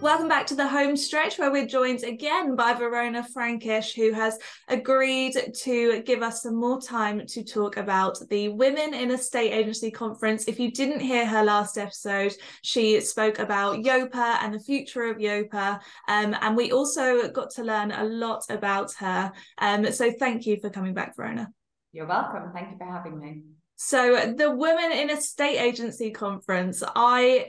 Welcome 0.00 0.28
back 0.28 0.46
to 0.46 0.54
the 0.54 0.66
home 0.66 0.96
stretch 0.96 1.38
where 1.38 1.52
we're 1.52 1.66
joined 1.66 2.02
again 2.04 2.56
by 2.56 2.72
Verona 2.72 3.22
Frankish, 3.22 3.94
who 3.94 4.12
has 4.12 4.38
agreed 4.66 5.34
to 5.62 6.02
give 6.02 6.22
us 6.22 6.42
some 6.42 6.56
more 6.56 6.80
time 6.80 7.26
to 7.26 7.44
talk 7.44 7.76
about 7.76 8.18
the 8.30 8.48
Women 8.48 8.94
in 8.94 9.10
Estate 9.10 9.52
Agency 9.52 9.90
Conference. 9.90 10.48
If 10.48 10.58
you 10.58 10.72
didn't 10.72 11.00
hear 11.00 11.26
her 11.26 11.44
last 11.44 11.76
episode, 11.76 12.32
she 12.62 13.00
spoke 13.02 13.38
about 13.38 13.84
YOPA 13.84 14.38
and 14.42 14.54
the 14.54 14.60
future 14.60 15.04
of 15.04 15.18
YOPA. 15.18 15.80
Um, 16.08 16.34
and 16.40 16.56
we 16.56 16.72
also 16.72 17.28
got 17.28 17.50
to 17.50 17.62
learn 17.62 17.92
a 17.92 18.04
lot 18.04 18.42
about 18.48 18.92
her. 18.94 19.30
Um, 19.58 19.92
so 19.92 20.10
thank 20.10 20.46
you 20.46 20.58
for 20.60 20.70
coming 20.70 20.94
back, 20.94 21.14
Verona. 21.14 21.52
You're 21.92 22.08
welcome. 22.08 22.50
Thank 22.54 22.70
you 22.70 22.78
for 22.78 22.86
having 22.86 23.18
me. 23.20 23.42
So, 23.82 24.34
the 24.36 24.54
Women 24.54 24.92
in 24.92 25.08
Estate 25.08 25.56
Agency 25.56 26.10
Conference, 26.10 26.82
I 26.94 27.48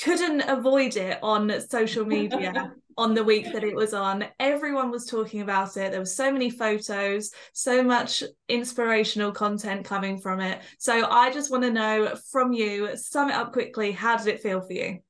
couldn't 0.00 0.42
avoid 0.42 0.94
it 0.94 1.18
on 1.24 1.60
social 1.68 2.04
media 2.04 2.72
on 2.96 3.14
the 3.14 3.24
week 3.24 3.52
that 3.52 3.64
it 3.64 3.74
was 3.74 3.92
on. 3.92 4.26
Everyone 4.38 4.92
was 4.92 5.06
talking 5.06 5.40
about 5.40 5.76
it. 5.76 5.90
There 5.90 5.98
were 5.98 6.06
so 6.06 6.30
many 6.30 6.50
photos, 6.50 7.32
so 7.52 7.82
much 7.82 8.22
inspirational 8.48 9.32
content 9.32 9.84
coming 9.84 10.18
from 10.20 10.38
it. 10.40 10.62
So 10.78 11.04
I 11.10 11.32
just 11.32 11.50
want 11.50 11.64
to 11.64 11.72
know 11.72 12.14
from 12.30 12.52
you, 12.52 12.96
sum 12.96 13.30
it 13.30 13.34
up 13.34 13.52
quickly. 13.52 13.90
How 13.90 14.16
did 14.16 14.28
it 14.28 14.42
feel 14.42 14.60
for 14.60 14.72
you? 14.72 15.00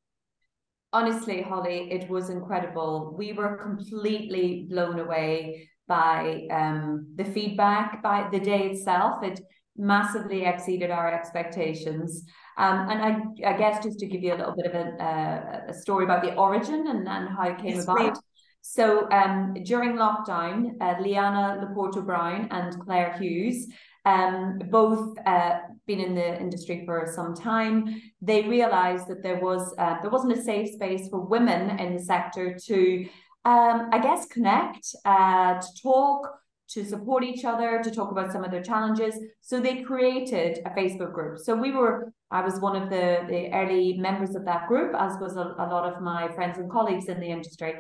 Honestly, 0.91 1.43
Holly, 1.43 1.93
it 1.93 2.09
was 2.09 2.31
incredible. 2.31 3.15
We 3.15 3.35
were 3.35 3.59
completely 3.59 4.67
blown 4.71 5.01
away 5.01 5.69
by 5.87 6.49
um, 6.51 7.09
the 7.15 7.27
feedback, 7.27 8.03
by 8.03 8.31
the 8.33 8.41
day 8.41 8.71
itself. 8.71 9.23
It 9.23 9.39
massively 9.79 10.45
exceeded 10.45 10.91
our 10.91 11.13
expectations. 11.13 12.25
Um, 12.59 12.89
and 12.91 13.03
I, 13.03 13.51
I 13.51 13.57
guess 13.57 13.85
just 13.85 13.99
to 13.99 14.07
give 14.07 14.23
you 14.23 14.35
a 14.35 14.39
little 14.39 14.57
bit 14.57 14.67
of 14.67 14.75
a, 14.75 15.03
uh, 15.03 15.61
a 15.69 15.75
story 15.75 16.05
about 16.05 16.23
the 16.23 16.35
origin 16.35 16.87
and, 16.87 17.07
and 17.07 17.29
how 17.29 17.45
it 17.45 17.59
came 17.59 17.77
yes, 17.77 17.85
about. 17.85 18.15
Please. 18.15 18.21
So 18.63 19.09
um, 19.11 19.55
during 19.65 19.93
lockdown, 19.93 20.73
uh, 20.81 20.97
Liana 21.01 21.65
Loporto-Browne 21.65 22.49
and 22.51 22.81
Clare 22.81 23.17
Hughes, 23.17 23.69
um, 24.05 24.59
both 24.71 25.17
uh, 25.27 25.59
been 25.87 26.01
in 26.01 26.15
the 26.15 26.41
industry 26.41 26.83
for 26.85 27.11
some 27.15 27.35
time, 27.35 28.01
they 28.21 28.43
realised 28.43 29.07
that 29.09 29.23
there 29.23 29.41
was 29.41 29.75
uh, 29.79 29.97
there 30.01 30.11
wasn't 30.11 30.33
a 30.33 30.43
safe 30.43 30.71
space 30.75 31.09
for 31.09 31.21
women 31.21 31.79
in 31.79 31.95
the 31.95 32.03
sector 32.03 32.57
to, 32.67 33.07
um, 33.45 33.89
I 33.93 33.99
guess, 34.01 34.27
connect, 34.27 34.87
uh, 35.05 35.61
to 35.61 35.69
talk, 35.83 36.29
to 36.69 36.85
support 36.85 37.23
each 37.23 37.45
other, 37.45 37.81
to 37.83 37.91
talk 37.91 38.11
about 38.11 38.33
some 38.33 38.45
of 38.45 38.51
their 38.51 38.63
challenges. 38.63 39.15
So 39.41 39.61
they 39.61 39.83
created 39.83 40.59
a 40.67 40.71
Facebook 40.71 41.13
group. 41.13 41.39
So 41.39 41.55
we 41.55 41.71
were, 41.71 42.13
I 42.31 42.43
was 42.43 42.61
one 42.61 42.81
of 42.81 42.91
the, 42.91 43.25
the 43.29 43.53
early 43.53 43.99
members 43.99 44.35
of 44.35 44.45
that 44.45 44.67
group, 44.67 44.95
as 44.99 45.19
was 45.21 45.37
a, 45.37 45.55
a 45.59 45.67
lot 45.71 45.93
of 45.93 46.03
my 46.03 46.29
friends 46.35 46.59
and 46.59 46.71
colleagues 46.71 47.09
in 47.09 47.21
the 47.21 47.31
industry. 47.31 47.75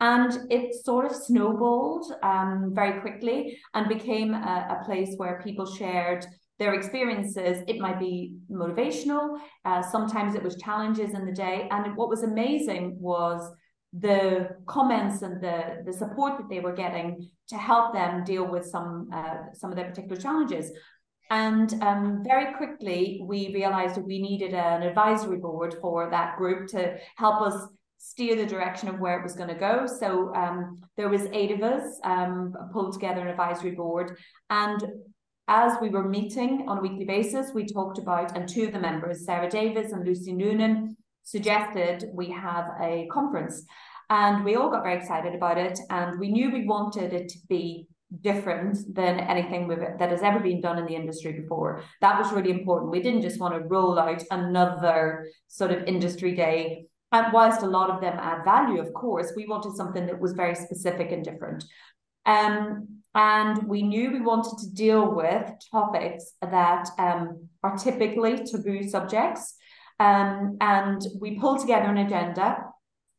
And 0.00 0.50
it 0.50 0.74
sort 0.74 1.06
of 1.06 1.14
snowballed 1.14 2.12
um, 2.22 2.72
very 2.74 3.00
quickly 3.00 3.58
and 3.74 3.88
became 3.88 4.34
a, 4.34 4.80
a 4.80 4.84
place 4.84 5.14
where 5.16 5.40
people 5.44 5.66
shared 5.66 6.26
their 6.58 6.74
experiences. 6.74 7.62
It 7.66 7.80
might 7.80 7.98
be 7.98 8.34
motivational, 8.50 9.38
uh, 9.64 9.82
sometimes 9.82 10.34
it 10.34 10.42
was 10.42 10.56
challenges 10.56 11.14
in 11.14 11.24
the 11.24 11.32
day. 11.32 11.68
And 11.70 11.96
what 11.96 12.08
was 12.08 12.22
amazing 12.22 12.96
was 13.00 13.40
the 13.92 14.56
comments 14.66 15.22
and 15.22 15.42
the 15.42 15.82
the 15.84 15.92
support 15.92 16.38
that 16.38 16.48
they 16.48 16.60
were 16.60 16.72
getting 16.72 17.28
to 17.48 17.56
help 17.56 17.92
them 17.92 18.24
deal 18.24 18.50
with 18.50 18.64
some 18.64 19.10
uh, 19.12 19.52
some 19.52 19.70
of 19.70 19.76
their 19.76 19.88
particular 19.88 20.16
challenges. 20.16 20.70
And 21.30 21.72
um, 21.82 22.22
very 22.24 22.54
quickly, 22.54 23.22
we 23.24 23.54
realized 23.54 23.94
that 23.96 24.06
we 24.06 24.20
needed 24.20 24.52
an 24.54 24.82
advisory 24.82 25.38
board 25.38 25.76
for 25.80 26.10
that 26.10 26.36
group 26.36 26.68
to 26.68 26.98
help 27.16 27.40
us 27.40 27.68
steer 27.96 28.34
the 28.36 28.44
direction 28.44 28.88
of 28.88 28.98
where 28.98 29.18
it 29.18 29.22
was 29.22 29.34
going 29.34 29.48
to 29.48 29.54
go. 29.54 29.86
So 29.86 30.34
um, 30.34 30.80
there 30.96 31.08
was 31.08 31.26
eight 31.32 31.52
of 31.52 31.62
us 31.62 31.98
um, 32.04 32.52
pulled 32.72 32.92
together 32.92 33.20
an 33.20 33.28
advisory 33.28 33.70
board, 33.72 34.18
and 34.50 34.82
as 35.48 35.72
we 35.80 35.88
were 35.90 36.08
meeting 36.08 36.66
on 36.68 36.78
a 36.78 36.80
weekly 36.80 37.04
basis, 37.04 37.52
we 37.54 37.66
talked 37.66 37.98
about, 37.98 38.36
and 38.36 38.48
two 38.48 38.64
of 38.64 38.72
the 38.72 38.80
members, 38.80 39.26
Sarah 39.26 39.50
Davies 39.50 39.92
and 39.92 40.06
Lucy 40.06 40.32
Noonan, 40.32 40.96
suggested 41.22 42.10
we 42.12 42.30
have 42.30 42.66
a 42.80 43.08
conference. 43.12 43.64
And 44.10 44.44
we 44.44 44.56
all 44.56 44.70
got 44.70 44.82
very 44.82 44.96
excited 44.96 45.34
about 45.34 45.58
it. 45.58 45.78
And 45.90 46.20
we 46.20 46.30
knew 46.30 46.50
we 46.50 46.66
wanted 46.66 47.12
it 47.12 47.28
to 47.30 47.38
be 47.48 47.86
different 48.20 48.76
than 48.94 49.20
anything 49.20 49.68
that 49.68 50.10
has 50.10 50.22
ever 50.22 50.38
been 50.38 50.60
done 50.60 50.78
in 50.78 50.86
the 50.86 50.94
industry 50.94 51.32
before. 51.32 51.82
That 52.02 52.18
was 52.18 52.32
really 52.32 52.50
important. 52.50 52.90
We 52.90 53.00
didn't 53.00 53.22
just 53.22 53.40
want 53.40 53.54
to 53.54 53.66
roll 53.66 53.98
out 53.98 54.22
another 54.30 55.28
sort 55.48 55.70
of 55.70 55.84
industry 55.84 56.34
day. 56.34 56.86
And 57.10 57.32
whilst 57.32 57.62
a 57.62 57.66
lot 57.66 57.90
of 57.90 58.00
them 58.00 58.18
add 58.18 58.44
value, 58.44 58.80
of 58.80 58.92
course, 58.92 59.32
we 59.36 59.46
wanted 59.46 59.76
something 59.76 60.06
that 60.06 60.20
was 60.20 60.32
very 60.32 60.54
specific 60.54 61.12
and 61.12 61.24
different. 61.24 61.64
Um, 62.26 63.02
and 63.14 63.68
we 63.68 63.82
knew 63.82 64.10
we 64.10 64.20
wanted 64.20 64.58
to 64.58 64.70
deal 64.74 65.14
with 65.14 65.50
topics 65.70 66.32
that 66.40 66.88
um, 66.98 67.48
are 67.62 67.76
typically 67.76 68.44
taboo 68.44 68.88
subjects. 68.88 69.56
Um, 70.02 70.56
and 70.60 71.00
we 71.20 71.38
pulled 71.38 71.60
together 71.60 71.86
an 71.86 71.98
agenda. 71.98 72.64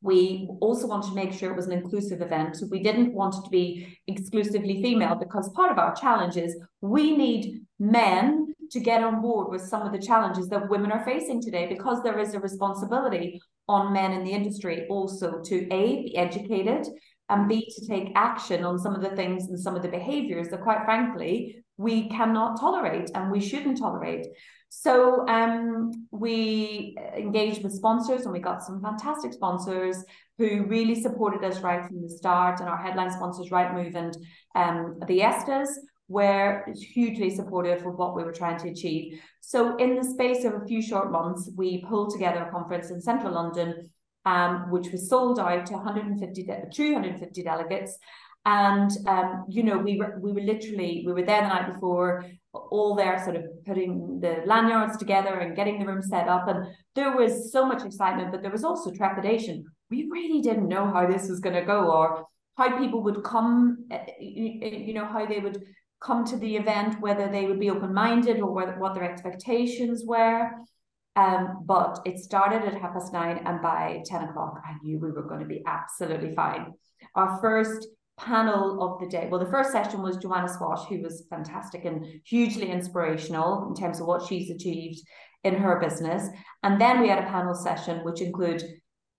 We 0.02 0.50
also 0.60 0.86
wanted 0.86 1.10
to 1.10 1.16
make 1.16 1.32
sure 1.32 1.50
it 1.50 1.56
was 1.56 1.68
an 1.68 1.72
inclusive 1.72 2.22
event. 2.22 2.58
We 2.70 2.84
didn't 2.84 3.14
want 3.14 3.36
it 3.36 3.44
to 3.46 3.50
be 3.50 3.98
exclusively 4.08 4.82
female 4.82 5.16
because 5.16 5.48
part 5.54 5.72
of 5.72 5.78
our 5.78 5.96
challenge 5.96 6.36
is 6.36 6.58
we 6.82 7.16
need 7.16 7.62
men 7.80 8.54
to 8.72 8.80
get 8.82 9.02
on 9.02 9.22
board 9.22 9.50
with 9.50 9.62
some 9.62 9.84
of 9.84 9.94
the 9.94 10.06
challenges 10.10 10.50
that 10.50 10.70
women 10.70 10.92
are 10.92 11.06
facing 11.06 11.42
today 11.42 11.68
because 11.70 12.04
there 12.04 12.20
is 12.20 12.34
a 12.34 12.40
responsibility 12.40 13.42
on 13.70 13.94
men 13.94 14.12
in 14.12 14.26
the 14.26 14.32
industry 14.32 14.86
also 14.90 15.42
to 15.42 15.56
A, 15.72 16.04
be 16.04 16.18
educated, 16.18 16.86
and 17.34 17.50
B, 17.50 17.68
to 17.76 17.88
take 17.88 18.12
action 18.16 18.64
on 18.64 18.80
some 18.80 18.96
of 18.96 19.02
the 19.02 19.16
things 19.16 19.50
and 19.50 19.60
some 19.60 19.76
of 19.76 19.82
the 19.82 19.90
behaviors 19.90 20.50
that, 20.50 20.62
quite 20.62 20.84
frankly, 20.86 21.64
we 21.78 22.08
cannot 22.10 22.60
tolerate 22.60 23.10
and 23.16 23.32
we 23.32 23.40
shouldn't 23.40 23.80
tolerate. 23.80 24.28
So 24.70 25.28
um, 25.28 25.92
we 26.12 26.96
engaged 27.16 27.64
with 27.64 27.74
sponsors 27.74 28.24
and 28.24 28.34
we 28.34 28.40
got 28.40 28.64
some 28.64 28.82
fantastic 28.82 29.34
sponsors 29.34 30.04
who 30.38 30.66
really 30.66 30.96
supported 30.96 31.44
us 31.44 31.62
right 31.62 31.86
from 31.86 32.02
the 32.02 32.10
start. 32.10 32.60
And 32.60 32.70
our 32.70 32.78
headline 32.78 33.12
sponsors, 33.12 33.50
Rightmove 33.50 33.96
and 33.96 34.18
um, 34.56 35.00
the 35.08 35.22
ESTAS, 35.22 35.70
were 36.10 36.66
hugely 36.76 37.30
supportive 37.30 37.86
of 37.86 37.96
what 37.96 38.16
we 38.16 38.24
were 38.24 38.32
trying 38.32 38.60
to 38.60 38.70
achieve. 38.70 39.22
So 39.42 39.76
in 39.78 39.96
the 39.96 40.04
space 40.04 40.44
of 40.44 40.54
a 40.54 40.66
few 40.66 40.82
short 40.82 41.12
months, 41.12 41.50
we 41.56 41.84
pulled 41.90 42.12
together 42.12 42.44
a 42.44 42.52
conference 42.52 42.92
in 42.92 43.02
central 43.02 43.34
London, 43.34 43.90
um, 44.26 44.70
which 44.72 44.92
was 44.92 45.10
sold 45.10 45.40
out 45.40 45.66
to 45.68 45.74
150, 45.74 46.48
250 46.74 47.44
delegates. 47.44 47.98
And 48.46 48.92
um, 49.08 49.46
you 49.48 49.64
know, 49.64 49.78
we 49.78 49.98
were 49.98 50.20
we 50.22 50.34
were 50.34 50.42
literally 50.42 51.04
we 51.06 51.14
were 51.14 51.24
there 51.24 51.42
the 51.42 51.48
night 51.48 51.74
before, 51.74 52.26
all 52.54 52.94
there 52.96 53.24
sort 53.24 53.38
of 53.38 53.44
putting 53.66 54.20
the 54.20 54.44
lanyards 54.46 54.98
together 54.98 55.40
and 55.40 55.56
getting 55.56 55.80
the 55.80 55.86
room 55.86 56.02
set 56.02 56.28
up. 56.28 56.48
And 56.48 56.66
there 56.94 57.16
was 57.16 57.52
so 57.52 57.66
much 57.66 57.86
excitement, 57.86 58.32
but 58.32 58.42
there 58.42 58.52
was 58.52 58.66
also 58.66 58.92
trepidation. 58.92 59.64
We 59.90 60.10
really 60.12 60.42
didn't 60.42 60.68
know 60.68 60.92
how 60.92 61.08
this 61.08 61.30
was 61.30 61.40
going 61.40 61.56
to 61.56 61.66
go 61.66 61.90
or 61.92 62.26
how 62.58 62.78
people 62.78 63.02
would 63.04 63.24
come, 63.24 63.86
eh, 63.92 64.06
you 64.20 64.94
know, 64.94 65.06
how 65.06 65.26
they 65.26 65.40
would 65.40 65.64
come 66.02 66.26
to 66.26 66.38
the 66.38 66.58
event, 66.58 67.00
whether 67.00 67.30
they 67.30 67.46
would 67.46 67.60
be 67.60 67.70
open-minded 67.70 68.40
or 68.40 68.52
whether, 68.52 68.74
what 68.74 68.94
their 68.94 69.10
expectations 69.10 70.04
were. 70.06 70.50
Um, 71.16 71.64
but 71.66 72.00
it 72.06 72.18
started 72.18 72.64
at 72.64 72.80
half 72.82 72.94
past 72.94 73.14
nine, 73.14 73.42
and 73.46 73.62
by 73.62 74.02
10 74.06 74.24
o'clock, 74.30 74.62
I 74.66 74.74
knew 74.82 75.00
we 75.00 75.12
were 75.12 75.28
going 75.28 75.42
to 75.42 75.46
be 75.46 75.64
absolutely 75.68 76.34
fine. 76.34 76.74
Our 77.16 77.40
first 77.40 77.88
panel 78.18 78.82
of 78.82 79.00
the 79.00 79.08
day. 79.08 79.28
Well, 79.30 79.40
the 79.40 79.52
first 79.52 79.72
session 79.72 80.02
was 80.02 80.18
Joanna 80.18 80.48
Swash, 80.50 80.88
who 80.88 81.02
was 81.02 81.26
fantastic 81.30 81.86
and 81.86 82.06
hugely 82.26 82.70
inspirational 82.70 83.68
in 83.68 83.76
terms 83.76 84.00
of 84.00 84.08
what 84.08 84.26
she's 84.26 84.50
achieved 84.50 85.02
in 85.44 85.56
her 85.56 85.80
business. 85.80 86.30
And 86.62 86.80
then 86.80 87.02
we 87.02 87.10
had 87.10 87.24
a 87.24 87.28
panel 87.28 87.56
session 87.56 88.04
which 88.04 88.22
include 88.22 88.64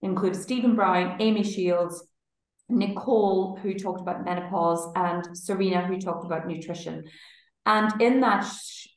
include 0.03 0.37
Stephen 0.37 0.77
Brown, 0.77 1.17
Amy 1.21 1.43
Shields, 1.43 2.07
Nicole, 2.69 3.57
who 3.57 3.75
talked 3.75 4.03
about 4.03 4.25
menopause, 4.25 4.93
and 4.97 5.25
Serena, 5.37 5.87
who 5.87 5.99
talked 5.99 6.27
about 6.27 6.47
nutrition. 6.47 7.05
And 7.65 8.01
in 8.03 8.21
that 8.21 8.47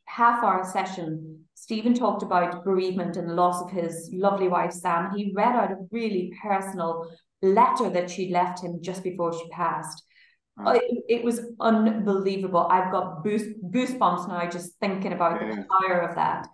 half 0.05 0.43
hour 0.43 0.69
session, 0.69 1.45
Stephen 1.67 1.93
talked 1.93 2.23
about 2.23 2.63
bereavement 2.63 3.17
and 3.17 3.27
the 3.27 3.33
loss 3.33 3.61
of 3.61 3.69
his 3.69 4.09
lovely 4.13 4.47
wife, 4.47 4.71
Sam. 4.71 5.11
He 5.13 5.33
read 5.35 5.53
out 5.53 5.69
a 5.69 5.75
really 5.91 6.31
personal 6.41 7.11
letter 7.41 7.89
that 7.89 8.09
she'd 8.09 8.31
left 8.31 8.63
him 8.63 8.79
just 8.81 9.03
before 9.03 9.33
she 9.33 9.49
passed. 9.49 10.01
Hmm. 10.57 10.67
Oh. 10.67 10.71
It, 10.71 11.03
it, 11.09 11.23
was 11.25 11.41
unbelievable. 11.59 12.65
I've 12.71 12.89
got 12.89 13.21
boost, 13.21 13.49
goosebumps 13.69 14.29
now 14.29 14.49
just 14.49 14.79
thinking 14.79 15.11
about 15.11 15.41
yeah. 15.41 15.55
the 15.55 15.65
power 15.81 15.99
of 15.99 16.15
that. 16.15 16.47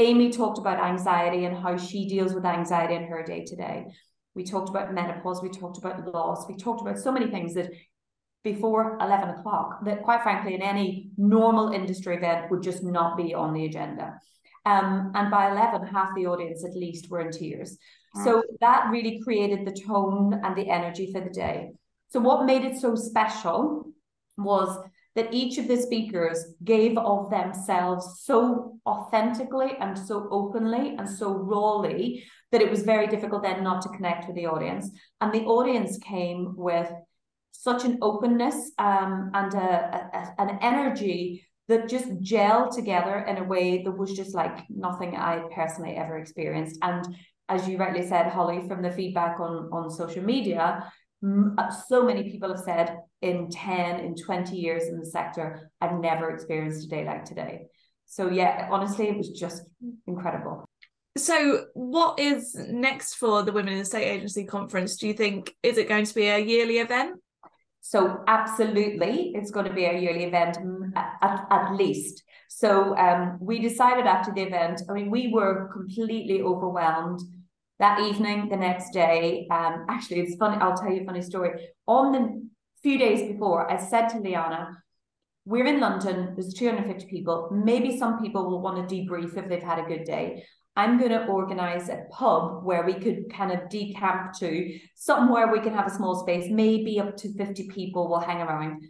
Amy 0.00 0.30
talked 0.30 0.58
about 0.58 0.84
anxiety 0.84 1.46
and 1.46 1.56
how 1.56 1.78
she 1.78 2.06
deals 2.06 2.34
with 2.34 2.44
anxiety 2.44 2.94
in 2.94 3.04
her 3.04 3.22
day 3.22 3.46
to 3.46 3.56
day. 3.56 3.86
We 4.34 4.44
talked 4.44 4.68
about 4.68 4.92
menopause. 4.92 5.42
We 5.42 5.48
talked 5.48 5.78
about 5.78 6.06
loss. 6.12 6.46
We 6.46 6.58
talked 6.58 6.82
about 6.82 6.98
so 6.98 7.10
many 7.10 7.30
things 7.30 7.54
that 7.54 7.70
before 8.44 8.98
11 9.00 9.30
o'clock 9.30 9.82
that 9.86 10.02
quite 10.02 10.22
frankly 10.22 10.54
in 10.54 10.60
any 10.60 11.08
normal 11.16 11.72
industry 11.72 12.16
event 12.16 12.50
would 12.50 12.62
just 12.62 12.84
not 12.84 13.16
be 13.16 13.32
on 13.32 13.54
the 13.54 13.64
agenda. 13.64 14.20
Um, 14.68 15.12
and 15.14 15.30
by 15.30 15.50
11, 15.50 15.86
half 15.86 16.10
the 16.14 16.26
audience 16.26 16.62
at 16.62 16.76
least 16.76 17.08
were 17.08 17.20
in 17.20 17.30
tears. 17.30 17.78
So 18.24 18.42
that 18.60 18.90
really 18.90 19.20
created 19.22 19.66
the 19.66 19.80
tone 19.80 20.40
and 20.42 20.56
the 20.56 20.68
energy 20.68 21.10
for 21.12 21.20
the 21.20 21.30
day. 21.30 21.72
So, 22.08 22.20
what 22.20 22.46
made 22.46 22.64
it 22.64 22.76
so 22.76 22.94
special 22.94 23.84
was 24.36 24.76
that 25.14 25.32
each 25.32 25.58
of 25.58 25.68
the 25.68 25.76
speakers 25.76 26.38
gave 26.64 26.96
of 26.98 27.30
themselves 27.30 28.22
so 28.22 28.78
authentically 28.86 29.72
and 29.80 29.98
so 29.98 30.28
openly 30.30 30.96
and 30.96 31.08
so 31.08 31.32
rawly 31.32 32.24
that 32.52 32.62
it 32.62 32.70
was 32.70 32.82
very 32.82 33.06
difficult 33.06 33.42
then 33.42 33.64
not 33.64 33.82
to 33.82 33.88
connect 33.90 34.26
with 34.26 34.36
the 34.36 34.46
audience. 34.46 34.90
And 35.20 35.32
the 35.32 35.44
audience 35.44 35.98
came 35.98 36.54
with 36.56 36.90
such 37.52 37.84
an 37.84 37.98
openness 38.00 38.72
um, 38.78 39.30
and 39.34 39.52
a, 39.54 40.08
a, 40.14 40.42
an 40.42 40.58
energy 40.62 41.47
that 41.68 41.88
just 41.88 42.08
gelled 42.20 42.74
together 42.74 43.18
in 43.28 43.36
a 43.36 43.44
way 43.44 43.82
that 43.82 43.92
was 43.92 44.14
just 44.14 44.34
like 44.34 44.64
nothing 44.70 45.16
I 45.16 45.42
personally 45.54 45.96
ever 45.96 46.16
experienced. 46.16 46.78
And 46.82 47.06
as 47.48 47.68
you 47.68 47.76
rightly 47.76 48.06
said, 48.06 48.26
Holly, 48.26 48.66
from 48.66 48.82
the 48.82 48.90
feedback 48.90 49.38
on, 49.38 49.68
on 49.72 49.90
social 49.90 50.22
media, 50.22 50.90
uh, 51.24 51.70
so 51.88 52.04
many 52.04 52.30
people 52.30 52.48
have 52.48 52.60
said 52.60 52.98
in 53.22 53.50
10, 53.50 54.00
in 54.00 54.14
20 54.14 54.56
years 54.56 54.84
in 54.84 54.98
the 54.98 55.06
sector, 55.06 55.70
I've 55.80 55.98
never 56.00 56.30
experienced 56.30 56.86
a 56.86 56.88
day 56.88 57.04
like 57.04 57.24
today. 57.24 57.66
So, 58.06 58.30
yeah, 58.30 58.68
honestly, 58.70 59.08
it 59.08 59.16
was 59.16 59.30
just 59.30 59.62
incredible. 60.06 60.64
So, 61.16 61.64
what 61.74 62.18
is 62.18 62.54
next 62.54 63.14
for 63.14 63.42
the 63.42 63.52
Women 63.52 63.72
in 63.72 63.80
the 63.80 63.84
State 63.84 64.08
Agency 64.08 64.44
Conference? 64.44 64.96
Do 64.96 65.08
you 65.08 65.14
think 65.14 65.54
is 65.62 65.76
it 65.76 65.88
going 65.88 66.04
to 66.04 66.14
be 66.14 66.28
a 66.28 66.38
yearly 66.38 66.78
event? 66.78 67.20
So, 67.80 68.22
absolutely, 68.26 69.32
it's 69.34 69.50
going 69.50 69.66
to 69.66 69.72
be 69.72 69.84
a 69.84 69.98
yearly 69.98 70.24
event 70.24 70.58
at, 70.96 71.46
at 71.50 71.74
least. 71.74 72.22
So, 72.48 72.96
um, 72.96 73.38
we 73.40 73.60
decided 73.60 74.06
after 74.06 74.32
the 74.32 74.42
event, 74.42 74.82
I 74.88 74.92
mean, 74.92 75.10
we 75.10 75.30
were 75.32 75.70
completely 75.72 76.42
overwhelmed 76.42 77.20
that 77.78 78.00
evening, 78.00 78.48
the 78.48 78.56
next 78.56 78.92
day, 78.92 79.46
um, 79.50 79.86
actually, 79.88 80.20
it's 80.20 80.34
funny. 80.34 80.56
I'll 80.60 80.76
tell 80.76 80.92
you 80.92 81.02
a 81.02 81.04
funny 81.04 81.22
story. 81.22 81.68
On 81.86 82.12
the 82.12 82.48
few 82.82 82.98
days 82.98 83.32
before, 83.32 83.70
I 83.70 83.76
said 83.76 84.08
to 84.08 84.18
Liana, 84.18 84.82
we're 85.44 85.66
in 85.66 85.80
London, 85.80 86.34
there's 86.34 86.52
250 86.54 87.06
people. 87.06 87.48
Maybe 87.52 87.96
some 87.96 88.20
people 88.20 88.50
will 88.50 88.60
want 88.60 88.88
to 88.88 88.94
debrief 88.94 89.36
if 89.36 89.48
they've 89.48 89.62
had 89.62 89.78
a 89.78 89.88
good 89.88 90.04
day. 90.04 90.44
I'm 90.78 90.96
going 90.96 91.10
to 91.10 91.26
organize 91.26 91.88
a 91.88 92.04
pub 92.08 92.64
where 92.64 92.86
we 92.86 92.94
could 92.94 93.32
kind 93.32 93.50
of 93.50 93.68
decamp 93.68 94.38
to 94.38 94.78
somewhere 94.94 95.50
we 95.50 95.58
can 95.58 95.74
have 95.74 95.88
a 95.88 95.94
small 95.94 96.14
space, 96.14 96.48
maybe 96.48 97.00
up 97.00 97.16
to 97.16 97.34
50 97.34 97.66
people 97.66 98.08
will 98.08 98.20
hang 98.20 98.40
around. 98.40 98.84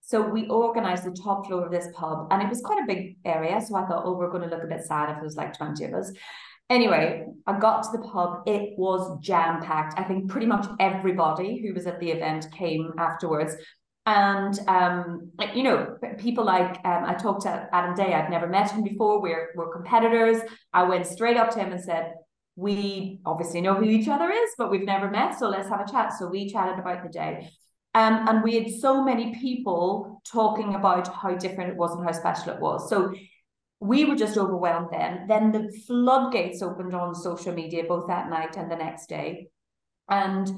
So 0.00 0.26
we 0.26 0.48
organized 0.48 1.04
the 1.04 1.10
top 1.10 1.46
floor 1.46 1.66
of 1.66 1.70
this 1.70 1.88
pub 1.92 2.28
and 2.30 2.42
it 2.42 2.48
was 2.48 2.62
quite 2.62 2.82
a 2.82 2.86
big 2.86 3.18
area. 3.26 3.60
So 3.60 3.76
I 3.76 3.84
thought, 3.84 4.04
oh, 4.06 4.16
we're 4.16 4.30
going 4.30 4.48
to 4.48 4.48
look 4.48 4.64
a 4.64 4.66
bit 4.66 4.86
sad 4.86 5.10
if 5.10 5.20
there's 5.20 5.36
like 5.36 5.54
20 5.54 5.84
of 5.84 5.92
us. 5.92 6.12
Anyway, 6.70 7.26
I 7.46 7.58
got 7.58 7.82
to 7.82 7.92
the 7.92 8.08
pub. 8.08 8.44
It 8.46 8.70
was 8.78 9.18
jam 9.20 9.60
packed. 9.62 10.00
I 10.00 10.04
think 10.04 10.30
pretty 10.30 10.46
much 10.46 10.66
everybody 10.80 11.60
who 11.60 11.74
was 11.74 11.86
at 11.86 12.00
the 12.00 12.10
event 12.10 12.46
came 12.52 12.90
afterwards. 12.96 13.54
And 14.06 14.58
um, 14.68 15.30
you 15.54 15.62
know, 15.62 15.96
people 16.18 16.44
like 16.44 16.78
um, 16.84 17.04
I 17.04 17.14
talked 17.14 17.42
to 17.42 17.68
Adam 17.72 17.94
Day. 17.94 18.12
I'd 18.12 18.30
never 18.30 18.46
met 18.46 18.70
him 18.70 18.84
before. 18.84 19.22
We're 19.22 19.50
we're 19.56 19.72
competitors. 19.72 20.42
I 20.72 20.82
went 20.82 21.06
straight 21.06 21.38
up 21.38 21.50
to 21.50 21.58
him 21.58 21.72
and 21.72 21.82
said, 21.82 22.12
"We 22.54 23.20
obviously 23.24 23.62
know 23.62 23.74
who 23.74 23.84
each 23.84 24.08
other 24.08 24.30
is, 24.30 24.50
but 24.58 24.70
we've 24.70 24.84
never 24.84 25.10
met. 25.10 25.38
So 25.38 25.48
let's 25.48 25.68
have 25.70 25.80
a 25.80 25.90
chat." 25.90 26.12
So 26.18 26.28
we 26.28 26.52
chatted 26.52 26.78
about 26.78 27.02
the 27.02 27.08
day. 27.08 27.48
Um, 27.94 28.26
and 28.28 28.42
we 28.42 28.56
had 28.56 28.70
so 28.70 29.02
many 29.04 29.34
people 29.36 30.20
talking 30.30 30.74
about 30.74 31.14
how 31.14 31.34
different 31.36 31.70
it 31.70 31.76
was 31.76 31.94
and 31.94 32.04
how 32.04 32.12
special 32.12 32.52
it 32.52 32.60
was. 32.60 32.90
So 32.90 33.14
we 33.80 34.04
were 34.04 34.16
just 34.16 34.36
overwhelmed 34.36 34.88
then. 34.90 35.26
Then 35.28 35.52
the 35.52 35.72
floodgates 35.86 36.60
opened 36.60 36.94
on 36.94 37.14
social 37.14 37.52
media, 37.54 37.84
both 37.84 38.08
that 38.08 38.28
night 38.28 38.56
and 38.56 38.70
the 38.70 38.76
next 38.76 39.08
day. 39.08 39.48
And 40.08 40.50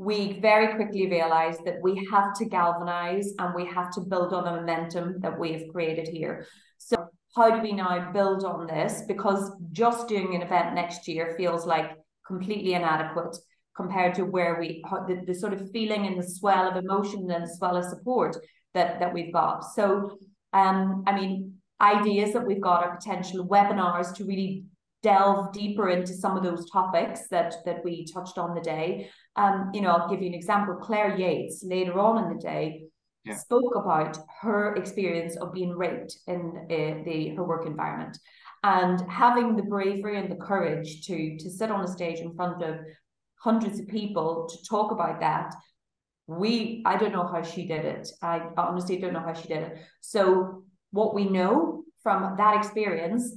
we 0.00 0.40
very 0.40 0.74
quickly 0.76 1.10
realized 1.10 1.62
that 1.66 1.76
we 1.82 2.08
have 2.10 2.32
to 2.32 2.46
galvanize 2.46 3.34
and 3.38 3.54
we 3.54 3.66
have 3.66 3.92
to 3.92 4.00
build 4.00 4.32
on 4.32 4.44
the 4.44 4.50
momentum 4.50 5.20
that 5.20 5.38
we 5.38 5.52
have 5.52 5.68
created 5.70 6.08
here. 6.08 6.46
So, 6.78 6.96
how 7.36 7.50
do 7.50 7.60
we 7.60 7.72
now 7.72 8.10
build 8.10 8.42
on 8.42 8.66
this? 8.66 9.02
Because 9.06 9.52
just 9.72 10.08
doing 10.08 10.34
an 10.34 10.40
event 10.40 10.74
next 10.74 11.06
year 11.06 11.34
feels 11.36 11.66
like 11.66 11.90
completely 12.26 12.72
inadequate 12.72 13.36
compared 13.76 14.14
to 14.14 14.24
where 14.24 14.58
we 14.58 14.82
the, 15.06 15.22
the 15.26 15.34
sort 15.34 15.52
of 15.52 15.70
feeling 15.70 16.06
and 16.06 16.18
the 16.18 16.26
swell 16.26 16.66
of 16.66 16.82
emotion 16.82 17.30
and 17.30 17.44
the 17.44 17.54
swell 17.58 17.76
of 17.76 17.84
support 17.84 18.38
that 18.72 19.00
that 19.00 19.12
we've 19.12 19.34
got. 19.34 19.64
So, 19.74 20.16
um, 20.54 21.04
I 21.06 21.14
mean, 21.14 21.56
ideas 21.78 22.32
that 22.32 22.46
we've 22.46 22.62
got 22.62 22.84
are 22.84 22.96
potential 22.96 23.46
webinars 23.46 24.14
to 24.14 24.24
really 24.24 24.64
delve 25.02 25.52
deeper 25.52 25.88
into 25.88 26.12
some 26.12 26.36
of 26.36 26.42
those 26.42 26.70
topics 26.70 27.28
that 27.28 27.54
that 27.64 27.84
we 27.84 28.06
touched 28.06 28.38
on 28.38 28.54
the 28.54 28.60
day. 28.60 29.10
Um, 29.36 29.70
you 29.72 29.80
know, 29.80 29.90
I'll 29.90 30.08
give 30.08 30.20
you 30.20 30.28
an 30.28 30.34
example. 30.34 30.74
Clare 30.74 31.16
Yates 31.16 31.62
later 31.64 31.98
on 31.98 32.22
in 32.24 32.36
the 32.36 32.42
day 32.42 32.84
yeah. 33.24 33.36
spoke 33.36 33.74
about 33.76 34.18
her 34.40 34.74
experience 34.76 35.36
of 35.36 35.52
being 35.52 35.76
raped 35.76 36.18
in 36.26 36.52
uh, 36.64 37.04
the 37.04 37.34
her 37.36 37.44
work 37.44 37.66
environment 37.66 38.18
and 38.62 39.00
having 39.10 39.56
the 39.56 39.62
bravery 39.62 40.18
and 40.18 40.30
the 40.30 40.36
courage 40.36 41.06
to 41.06 41.36
to 41.38 41.50
sit 41.50 41.70
on 41.70 41.84
a 41.84 41.88
stage 41.88 42.18
in 42.18 42.34
front 42.34 42.62
of 42.62 42.76
hundreds 43.42 43.80
of 43.80 43.88
people 43.88 44.46
to 44.50 44.68
talk 44.68 44.92
about 44.92 45.18
that 45.20 45.54
we 46.26 46.82
i 46.84 46.94
don't 46.94 47.12
know 47.12 47.26
how 47.26 47.40
she 47.42 47.66
did 47.66 47.86
it 47.86 48.06
i 48.22 48.42
honestly 48.58 48.98
don't 48.98 49.14
know 49.14 49.20
how 49.20 49.32
she 49.32 49.48
did 49.48 49.62
it 49.62 49.78
so 50.02 50.62
what 50.90 51.14
we 51.14 51.24
know 51.24 51.80
from 52.02 52.36
that 52.36 52.56
experience, 52.56 53.34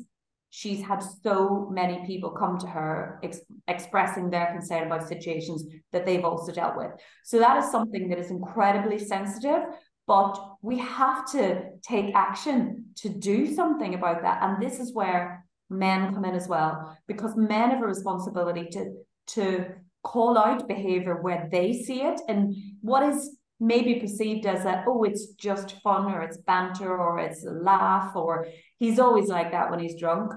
she's 0.56 0.84
had 0.84 1.00
so 1.00 1.68
many 1.72 2.06
people 2.06 2.30
come 2.30 2.60
to 2.60 2.68
her 2.68 3.20
ex- 3.24 3.42
expressing 3.68 4.30
their 4.30 4.52
concern 4.52 4.86
about 4.86 5.08
situations 5.08 5.66
that 5.92 6.06
they've 6.06 6.24
also 6.24 6.52
dealt 6.52 6.78
with. 6.78 6.92
So 7.24 7.40
that 7.40 7.58
is 7.58 7.72
something 7.72 8.08
that 8.10 8.20
is 8.20 8.30
incredibly 8.30 9.00
sensitive, 9.00 9.64
but 10.06 10.38
we 10.62 10.78
have 10.78 11.26
to 11.32 11.72
take 11.82 12.14
action 12.14 12.86
to 12.98 13.10
do 13.10 13.52
something 13.52 13.96
about 13.96 14.22
that. 14.22 14.44
And 14.44 14.62
this 14.62 14.80
is 14.80 14.94
where 14.94 15.44
men 15.72 16.14
come 16.14 16.24
in 16.24 16.36
as 16.36 16.48
well, 16.48 16.96
because 17.08 17.36
men 17.36 17.72
have 17.72 17.82
a 17.82 17.88
responsibility 17.88 18.68
to 18.74 18.94
to 19.26 19.66
call 20.04 20.38
out 20.38 20.68
behavior 20.68 21.20
where 21.22 21.48
they 21.52 21.74
see 21.74 22.02
it 22.02 22.20
and 22.28 22.54
what 22.82 23.02
is 23.02 23.38
maybe 23.60 24.00
perceived 24.00 24.46
as 24.46 24.66
a 24.66 24.84
oh 24.88 25.04
it's 25.04 25.28
just 25.34 25.80
fun 25.82 26.12
or 26.12 26.22
it's 26.22 26.38
banter 26.38 26.98
or 26.98 27.20
it's 27.20 27.46
a 27.46 27.52
laugh 27.52 28.16
or 28.16 28.48
he's 28.80 29.00
always 29.00 29.28
like 29.28 29.52
that 29.52 29.70
when 29.70 29.80
he's 29.80 30.00
drunk 30.00 30.32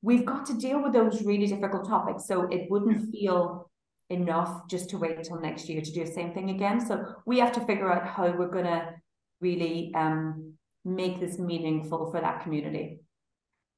we've 0.00 0.24
got 0.24 0.46
to 0.46 0.54
deal 0.54 0.82
with 0.82 0.92
those 0.92 1.22
really 1.24 1.46
difficult 1.46 1.86
topics 1.86 2.26
so 2.26 2.42
it 2.48 2.70
wouldn't 2.70 3.10
feel 3.12 3.70
enough 4.10 4.68
just 4.68 4.90
to 4.90 4.98
wait 4.98 5.16
until 5.16 5.40
next 5.40 5.68
year 5.68 5.80
to 5.80 5.92
do 5.92 6.04
the 6.04 6.10
same 6.10 6.32
thing 6.32 6.50
again 6.50 6.80
so 6.80 7.04
we 7.26 7.38
have 7.38 7.52
to 7.52 7.64
figure 7.66 7.90
out 7.92 8.06
how 8.06 8.30
we're 8.30 8.48
going 8.48 8.64
to 8.64 8.88
really 9.40 9.92
um, 9.94 10.54
make 10.84 11.20
this 11.20 11.38
meaningful 11.38 12.10
for 12.10 12.20
that 12.20 12.42
community 12.42 13.00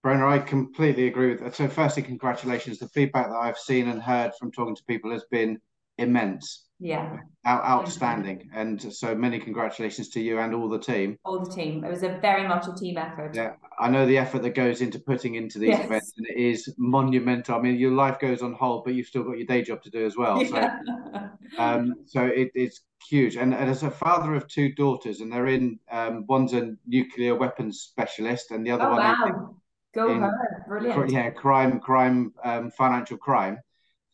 Verona, 0.04 0.28
I 0.28 0.38
completely 0.38 1.06
agree 1.06 1.30
with 1.30 1.40
that. 1.40 1.54
So, 1.54 1.66
firstly, 1.66 2.02
congratulations. 2.02 2.78
The 2.78 2.88
feedback 2.90 3.28
that 3.28 3.36
I've 3.36 3.56
seen 3.56 3.88
and 3.88 4.02
heard 4.02 4.32
from 4.38 4.52
talking 4.52 4.76
to 4.76 4.84
people 4.84 5.10
has 5.12 5.24
been 5.30 5.58
immense. 5.96 6.63
Yeah. 6.80 7.18
Out, 7.44 7.64
outstanding. 7.64 8.50
And 8.52 8.92
so 8.92 9.14
many 9.14 9.38
congratulations 9.38 10.08
to 10.10 10.20
you 10.20 10.38
and 10.38 10.54
all 10.54 10.68
the 10.68 10.78
team. 10.78 11.18
All 11.24 11.44
the 11.44 11.50
team. 11.50 11.84
It 11.84 11.90
was 11.90 12.02
a 12.02 12.18
very 12.20 12.46
much 12.48 12.66
a 12.66 12.74
team 12.74 12.98
effort. 12.98 13.34
Yeah. 13.34 13.54
I 13.78 13.88
know 13.88 14.06
the 14.06 14.18
effort 14.18 14.42
that 14.42 14.54
goes 14.54 14.80
into 14.80 14.98
putting 14.98 15.36
into 15.36 15.58
these 15.58 15.70
yes. 15.70 15.84
events 15.84 16.12
and 16.16 16.26
it 16.26 16.36
is 16.36 16.74
monumental. 16.76 17.56
I 17.56 17.60
mean, 17.60 17.76
your 17.76 17.92
life 17.92 18.18
goes 18.18 18.42
on 18.42 18.54
hold, 18.54 18.84
but 18.84 18.94
you've 18.94 19.06
still 19.06 19.22
got 19.22 19.38
your 19.38 19.46
day 19.46 19.62
job 19.62 19.82
to 19.82 19.90
do 19.90 20.04
as 20.04 20.16
well. 20.16 20.42
Yeah. 20.42 20.78
So, 21.12 21.58
um, 21.62 21.94
so 22.06 22.24
it, 22.24 22.50
it's 22.54 22.80
huge. 23.08 23.36
And, 23.36 23.54
and, 23.54 23.70
as 23.70 23.82
a 23.82 23.90
father 23.90 24.34
of 24.34 24.48
two 24.48 24.74
daughters, 24.74 25.20
and 25.20 25.32
they're 25.32 25.48
in, 25.48 25.78
um, 25.90 26.24
one's 26.28 26.54
a 26.54 26.74
nuclear 26.86 27.34
weapons 27.34 27.80
specialist 27.80 28.50
and 28.50 28.66
the 28.66 28.70
other 28.70 28.86
oh, 28.86 28.90
one 28.90 28.98
wow. 28.98 29.26
in, 29.26 29.54
Go 29.94 30.12
in, 30.12 30.22
her. 30.22 30.64
Brilliant. 30.66 31.10
Yeah, 31.12 31.30
crime, 31.30 31.78
crime, 31.78 32.32
um, 32.42 32.70
financial 32.70 33.16
crime 33.16 33.58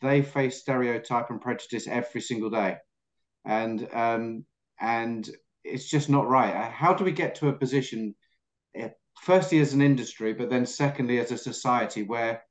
they 0.00 0.22
face 0.22 0.60
stereotype 0.60 1.30
and 1.30 1.40
prejudice 1.40 1.86
every 1.86 2.20
single 2.20 2.50
day, 2.50 2.76
and 3.44 3.88
um, 3.92 4.44
and 4.80 5.28
it's 5.64 5.88
just 5.88 6.08
not 6.08 6.28
right. 6.28 6.54
Uh, 6.54 6.70
how 6.70 6.94
do 6.94 7.04
we 7.04 7.12
get 7.12 7.34
to 7.36 7.48
a 7.48 7.52
position, 7.52 8.14
eh, 8.74 8.88
firstly 9.20 9.60
as 9.60 9.74
an 9.74 9.82
industry, 9.82 10.32
but 10.32 10.50
then 10.50 10.66
secondly 10.66 11.18
as 11.18 11.30
a 11.30 11.38
society, 11.38 12.02
where 12.02 12.42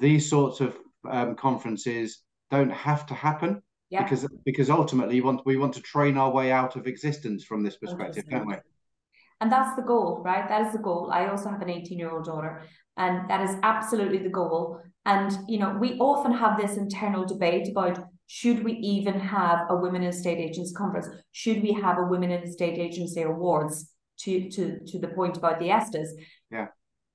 these 0.00 0.28
sorts 0.28 0.60
of 0.60 0.76
um, 1.08 1.34
conferences 1.36 2.20
don't 2.50 2.70
have 2.72 3.06
to 3.06 3.14
happen? 3.14 3.62
Yeah. 3.90 4.02
Because 4.02 4.26
because 4.44 4.70
ultimately, 4.70 5.16
we 5.16 5.20
want 5.20 5.46
we 5.46 5.56
want 5.56 5.74
to 5.74 5.82
train 5.82 6.16
our 6.16 6.30
way 6.30 6.50
out 6.50 6.76
of 6.76 6.86
existence 6.86 7.44
from 7.44 7.62
this 7.62 7.76
perspective, 7.76 8.24
don't 8.28 8.46
we? 8.46 8.56
And 9.40 9.52
that's 9.52 9.76
the 9.76 9.82
goal, 9.82 10.22
right? 10.24 10.48
That 10.48 10.66
is 10.66 10.72
the 10.72 10.78
goal. 10.78 11.10
I 11.12 11.28
also 11.28 11.50
have 11.50 11.60
an 11.60 11.68
18 11.68 11.98
year 11.98 12.10
old 12.10 12.24
daughter, 12.24 12.62
and 12.96 13.28
that 13.28 13.42
is 13.42 13.56
absolutely 13.62 14.18
the 14.18 14.30
goal. 14.30 14.80
And, 15.06 15.36
you 15.48 15.58
know, 15.58 15.76
we 15.78 15.98
often 15.98 16.32
have 16.32 16.58
this 16.58 16.76
internal 16.76 17.26
debate 17.26 17.68
about 17.68 17.98
should 18.26 18.64
we 18.64 18.72
even 18.72 19.20
have 19.20 19.66
a 19.68 19.76
women 19.76 20.02
in 20.02 20.08
estate 20.08 20.38
agency 20.38 20.72
conference? 20.74 21.08
Should 21.32 21.62
we 21.62 21.72
have 21.72 21.98
a 21.98 22.04
women 22.04 22.30
in 22.30 22.42
estate 22.42 22.78
agency 22.78 23.22
awards 23.22 23.90
to, 24.20 24.48
to, 24.50 24.80
to 24.86 24.98
the 24.98 25.08
point 25.08 25.36
about 25.36 25.58
the 25.58 25.68
ESTAs? 25.68 26.08
Yeah. 26.50 26.68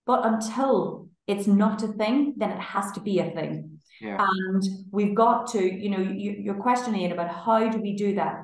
But 0.06 0.26
until 0.26 1.10
it's 1.26 1.48
not 1.48 1.82
a 1.84 1.88
thing, 1.88 2.36
then 2.38 2.52
it 2.52 2.60
has 2.60 2.92
to 2.92 3.00
be 3.00 3.20
a 3.20 3.32
thing. 3.32 3.80
Yeah. 4.00 4.18
And 4.20 4.64
we've 4.92 5.16
got 5.16 5.52
to, 5.52 5.62
you 5.62 5.90
know, 5.90 6.00
you, 6.00 6.32
you're 6.40 6.62
questioning 6.62 7.12
about 7.12 7.34
how 7.34 7.70
do 7.70 7.80
we 7.80 7.96
do 7.96 8.16
that? 8.16 8.44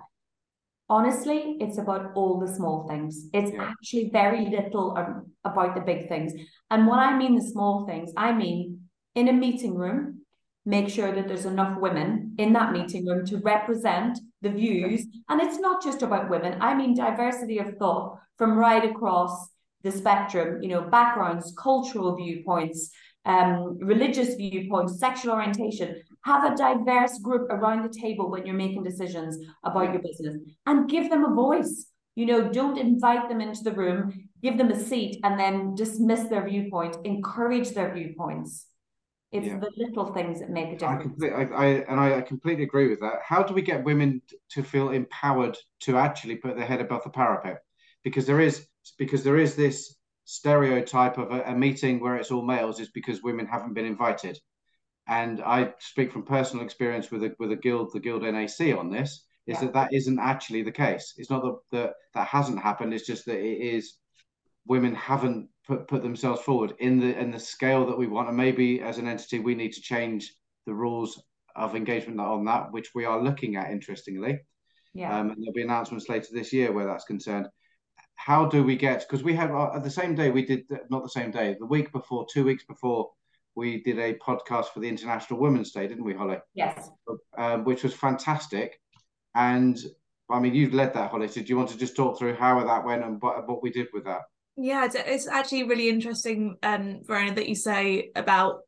Honestly, 0.89 1.57
it's 1.59 1.77
about 1.77 2.11
all 2.15 2.39
the 2.39 2.53
small 2.53 2.87
things. 2.87 3.27
It's 3.33 3.51
Yeah. 3.51 3.69
actually 3.71 4.09
very 4.11 4.49
little 4.49 4.97
um, 4.97 5.31
about 5.43 5.75
the 5.75 5.81
big 5.81 6.07
things. 6.07 6.33
And 6.69 6.87
what 6.87 6.99
I 6.99 7.17
mean 7.17 7.35
the 7.35 7.41
small 7.41 7.85
things, 7.85 8.11
I 8.17 8.33
mean 8.33 8.84
in 9.15 9.29
a 9.29 9.33
meeting 9.33 9.75
room, 9.75 10.21
make 10.65 10.89
sure 10.89 11.13
that 11.13 11.27
there's 11.27 11.45
enough 11.45 11.79
women 11.79 12.35
in 12.37 12.53
that 12.53 12.73
meeting 12.73 13.05
room 13.05 13.25
to 13.25 13.37
represent 13.37 14.19
the 14.41 14.49
views. 14.49 15.05
And 15.29 15.41
it's 15.41 15.59
not 15.59 15.83
just 15.83 16.01
about 16.01 16.29
women, 16.29 16.57
I 16.61 16.73
mean 16.75 16.95
diversity 16.95 17.59
of 17.59 17.77
thought 17.77 18.19
from 18.37 18.57
right 18.57 18.83
across 18.83 19.49
the 19.83 19.91
spectrum, 19.91 20.61
you 20.61 20.69
know, 20.69 20.81
backgrounds, 20.81 21.53
cultural 21.57 22.15
viewpoints, 22.15 22.91
um, 23.25 23.77
religious 23.79 24.35
viewpoints, 24.35 24.99
sexual 24.99 25.33
orientation. 25.33 26.01
Have 26.25 26.51
a 26.51 26.55
diverse 26.55 27.19
group 27.19 27.47
around 27.51 27.83
the 27.83 27.99
table 27.99 28.31
when 28.31 28.45
you're 28.45 28.55
making 28.55 28.83
decisions 28.83 29.37
about 29.63 29.93
your 29.93 30.01
business 30.01 30.37
and 30.65 30.89
give 30.89 31.09
them 31.09 31.23
a 31.23 31.33
voice. 31.33 31.87
You 32.15 32.25
know, 32.25 32.51
don't 32.51 32.77
invite 32.77 33.29
them 33.29 33.41
into 33.41 33.63
the 33.63 33.73
room, 33.73 34.29
give 34.41 34.57
them 34.57 34.71
a 34.71 34.79
seat, 34.79 35.19
and 35.23 35.39
then 35.39 35.75
dismiss 35.75 36.23
their 36.29 36.47
viewpoint. 36.47 36.97
Encourage 37.03 37.71
their 37.71 37.93
viewpoints. 37.93 38.67
It's 39.31 39.47
Yeah. 39.47 39.59
the 39.59 39.71
little 39.75 40.13
things 40.13 40.39
that 40.39 40.49
make 40.49 40.67
a 40.73 40.77
difference. 40.77 41.03
completely, 41.03 41.35
I, 41.35 41.43
I, 41.43 41.65
and 41.89 41.99
I 41.99 42.21
completely 42.21 42.63
agree 42.63 42.87
with 42.89 42.99
that. 43.01 43.21
How 43.23 43.43
do 43.43 43.53
we 43.53 43.61
get 43.61 43.83
women 43.83 44.21
to 44.51 44.63
feel 44.63 44.89
empowered 44.89 45.57
to 45.81 45.97
actually 45.97 46.37
put 46.37 46.55
their 46.55 46.65
head 46.65 46.81
above 46.81 47.03
the 47.03 47.09
parapet? 47.09 47.59
Because 48.03 48.25
there 48.25 48.39
is, 48.39 48.67
because 48.97 49.23
there 49.23 49.37
is 49.37 49.55
this 49.55 49.97
stereotype 50.25 51.17
of 51.17 51.31
a, 51.31 51.41
a 51.43 51.55
meeting 51.55 51.99
where 51.99 52.15
it's 52.15 52.31
all 52.31 52.45
males 52.45 52.79
is 52.79 52.89
because 52.91 53.21
women 53.23 53.45
haven't 53.45 53.73
been 53.73 53.85
invited. 53.85 54.39
And 55.07 55.41
I 55.41 55.73
speak 55.79 56.11
from 56.11 56.23
personal 56.23 56.65
experience 56.65 57.11
with 57.11 57.23
a 57.23 57.35
with 57.37 57.51
a 57.51 57.55
guild, 57.55 57.91
the 57.93 57.99
Guild 57.99 58.23
NAC, 58.23 58.75
on 58.77 58.89
this. 58.89 59.25
Is 59.45 59.55
Yeah. 59.57 59.65
that 59.65 59.73
that 59.73 59.93
isn't 59.93 60.17
actually 60.19 60.63
the 60.63 60.71
case? 60.71 61.13
It's 61.17 61.29
not 61.29 61.43
that 61.43 61.57
that 61.71 61.93
that 62.15 62.27
hasn't 62.27 62.59
happened. 62.59 62.93
It's 62.93 63.05
just 63.05 63.25
that 63.25 63.37
it 63.39 63.61
is 63.61 63.97
women 64.65 64.95
haven't 64.95 65.49
put 65.67 65.87
put 65.87 66.03
themselves 66.03 66.41
forward 66.41 66.73
in 66.79 66.99
the 66.99 67.17
in 67.17 67.31
the 67.31 67.39
scale 67.39 67.85
that 67.87 67.97
we 67.97 68.07
want. 68.07 68.27
And 68.27 68.37
maybe 68.37 68.81
as 68.81 68.97
an 68.97 69.07
entity, 69.07 69.39
we 69.39 69.55
need 69.55 69.73
to 69.73 69.81
change 69.81 70.33
the 70.65 70.73
rules 70.73 71.21
of 71.55 71.75
engagement 71.75 72.19
on 72.19 72.45
that, 72.45 72.71
which 72.71 72.93
we 72.93 73.05
are 73.05 73.21
looking 73.21 73.55
at, 73.55 73.71
interestingly. 73.71 74.39
Yeah. 74.93 75.17
Um, 75.17 75.29
and 75.29 75.41
there'll 75.41 75.53
be 75.53 75.61
announcements 75.61 76.09
later 76.09 76.29
this 76.31 76.53
year 76.53 76.71
where 76.71 76.85
that's 76.85 77.05
concerned. 77.05 77.47
How 78.15 78.45
do 78.45 78.63
we 78.63 78.75
get? 78.75 79.01
Because 79.01 79.23
we 79.23 79.33
had 79.33 79.51
uh, 79.51 79.77
the 79.79 79.89
same 79.89 80.15
day 80.15 80.31
we 80.31 80.45
did 80.45 80.63
not 80.89 81.03
the 81.03 81.09
same 81.09 81.31
day, 81.31 81.55
the 81.59 81.65
week 81.65 81.91
before, 81.91 82.25
two 82.31 82.45
weeks 82.45 82.63
before, 82.65 83.11
we 83.55 83.81
did 83.83 83.99
a 83.99 84.13
podcast 84.15 84.67
for 84.67 84.79
the 84.81 84.89
International 84.89 85.39
Women's 85.39 85.71
Day, 85.71 85.87
didn't 85.87 86.03
we, 86.03 86.13
Holly? 86.13 86.37
yes. 86.53 86.89
Um, 87.37 87.63
which 87.63 87.83
was 87.83 87.93
fantastic. 87.93 88.79
And 89.33 89.77
I 90.29 90.39
mean, 90.39 90.55
you've 90.55 90.73
led 90.73 90.93
that, 90.93 91.11
Holly. 91.11 91.27
So 91.27 91.41
do 91.41 91.47
you 91.47 91.57
want 91.57 91.69
to 91.69 91.77
just 91.77 91.95
talk 91.95 92.17
through 92.17 92.35
how 92.35 92.63
that 92.63 92.85
went 92.85 93.03
and 93.03 93.21
what, 93.21 93.47
what 93.47 93.61
we 93.61 93.69
did 93.69 93.87
with 93.93 94.05
that? 94.05 94.21
Yeah, 94.57 94.85
it's- 94.85 95.03
it's 95.05 95.27
actually 95.27 95.63
really 95.63 95.89
interesting, 95.89 96.57
um, 96.63 97.01
Verona, 97.03 97.35
that 97.35 97.49
you 97.49 97.55
say 97.55 98.11
about 98.15 98.61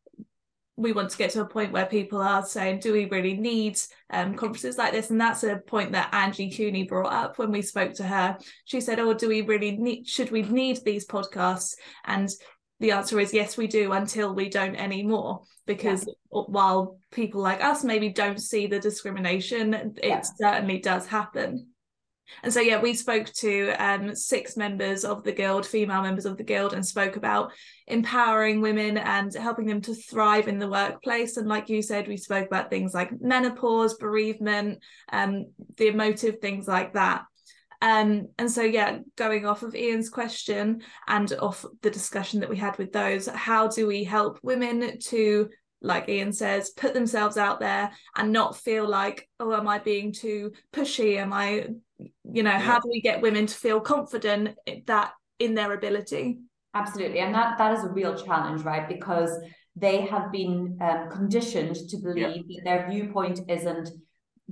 we 0.79 0.91
want 0.91 1.10
to 1.10 1.17
get 1.17 1.32
to 1.32 1.41
a 1.41 1.46
point 1.48 1.72
where 1.72 1.88
people 1.88 2.22
are 2.22 2.46
saying, 2.46 2.79
do 2.79 2.94
we 2.94 3.06
really 3.06 3.36
need 3.36 3.79
um, 4.12 4.36
conferences 4.36 4.77
like 4.77 4.94
this? 4.94 5.10
And 5.10 5.20
that's 5.20 5.44
a 5.44 5.58
point 5.58 5.94
that 5.94 6.13
Angie 6.13 6.51
Cooney 6.51 6.84
brought 6.84 7.12
up 7.12 7.39
when 7.39 7.51
we 7.51 7.63
spoke 7.63 7.94
to 7.94 8.03
her. 8.03 8.38
She 8.65 8.79
said, 8.79 9.00
oh, 9.00 9.15
do 9.15 9.27
we 9.27 9.41
really 9.41 9.75
need, 9.75 10.08
should 10.08 10.29
we 10.29 10.44
need 10.44 10.77
these 10.86 11.08
podcasts? 11.08 11.74
And 12.06 12.29
the 12.79 12.91
answer 12.91 13.20
is 13.20 13.34
yes, 13.34 13.58
we 13.58 13.65
do 13.65 13.91
until 13.94 14.36
we 14.36 14.50
don't 14.50 14.75
anymore. 14.75 15.41
Because 15.65 16.08
while 16.29 17.00
people 17.12 17.41
like 17.41 17.63
us 17.63 17.84
maybe 17.84 18.10
don't 18.10 18.39
see 18.39 18.67
the 18.67 18.79
discrimination, 18.79 19.74
it 19.74 19.98
Yeah. 20.03 20.22
certainly 20.22 20.77
does 20.77 21.08
happen. 21.08 21.70
And 22.44 22.54
so, 22.54 22.60
yeah, 22.60 22.82
we 22.82 22.94
spoke 22.94 23.28
to 23.34 23.72
um, 23.78 24.16
six 24.16 24.58
members 24.58 25.04
of 25.06 25.24
the 25.24 25.32
guild, 25.32 25.66
female 25.66 26.02
members 26.02 26.26
of 26.26 26.38
the 26.38 26.44
guild, 26.44 26.74
and 26.74 26.86
spoke 26.86 27.16
about 27.16 27.52
empowering 27.88 28.62
women 28.62 28.98
and 28.98 29.34
helping 29.34 29.66
them 29.66 29.82
to 29.82 29.96
thrive 29.96 30.48
in 30.48 30.60
the 30.60 30.70
workplace. 30.70 31.38
And 31.38 31.48
like 31.48 31.70
you 31.70 31.82
said, 31.82 32.08
we 32.08 32.18
spoke 32.18 32.48
about 32.48 32.70
things 32.70 32.94
like 32.94 33.22
menopause, 33.22 33.96
bereavement, 33.96 34.80
um, 35.12 35.46
the 35.78 35.88
emotive 35.88 36.40
things 36.40 36.68
like 36.68 36.94
that. 36.94 37.24
Um, 37.82 38.30
and 38.40 38.52
so, 38.52 38.64
yeah, 38.64 39.00
going 39.16 39.46
off 39.46 39.62
of 39.64 39.76
Ian's 39.76 40.10
question 40.10 40.82
and 41.08 41.32
off 41.34 41.66
the 41.82 41.92
discussion 41.92 42.40
that 42.40 42.50
we 42.50 42.58
had 42.58 42.78
with 42.78 42.92
those, 42.92 43.28
how 43.28 43.68
do 43.68 43.86
we 43.86 44.04
help 44.04 44.40
women 44.42 45.00
to 45.00 45.50
like 45.82 46.10
Ian 46.10 46.34
says, 46.34 46.72
put 46.72 46.94
themselves 46.94 47.38
out 47.38 47.60
there 47.60 47.92
and 48.16 48.32
not 48.32 48.58
feel 48.58 48.88
like, 48.88 49.30
oh, 49.40 49.54
am 49.54 49.68
I 49.68 49.80
being 49.80 50.12
too 50.12 50.54
pushy? 50.74 51.18
Am 51.18 51.32
I, 51.34 51.68
you 52.24 52.44
know, 52.44 52.51
how 52.51 52.80
do 52.80 52.89
we 52.89 53.01
get 53.01 53.22
women 53.22 53.48
to 53.48 53.56
feel 53.56 53.80
confident 53.80 54.58
that 54.86 55.13
in 55.39 55.54
their 55.56 55.74
ability? 55.74 56.39
Absolutely, 56.74 57.20
and 57.20 57.34
that 57.34 57.58
that 57.58 57.74
is 57.77 57.84
a 57.84 57.89
real 57.89 58.16
challenge, 58.16 58.62
right? 58.63 58.88
Because 58.88 59.32
they 59.75 60.01
have 60.01 60.32
been 60.32 60.77
um, 60.82 61.10
conditioned 61.10 61.75
to 61.89 61.98
believe 61.98 62.46
that 62.48 62.62
their 62.63 62.89
viewpoint 62.89 63.42
isn't 63.48 63.89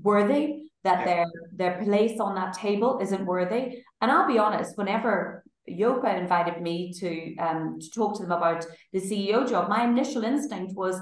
worthy, 0.02 0.70
that 0.84 1.00
Yeah. 1.00 1.06
their 1.06 1.26
their 1.54 1.84
place 1.84 2.20
on 2.20 2.36
that 2.36 2.54
table 2.54 3.00
isn't 3.02 3.26
worthy. 3.26 3.84
And 4.02 4.12
I'll 4.12 4.28
be 4.28 4.40
honest, 4.40 4.78
whenever 4.78 5.44
Yopa 5.70 6.18
invited 6.20 6.62
me 6.62 6.94
to 7.00 7.36
um 7.38 7.80
to 7.80 7.90
talk 7.90 8.16
to 8.18 8.24
them 8.24 8.32
about 8.32 8.66
the 8.94 9.00
CEO 9.00 9.48
job, 9.48 9.70
my 9.70 9.84
initial 9.84 10.24
instinct 10.24 10.74
was, 10.76 10.96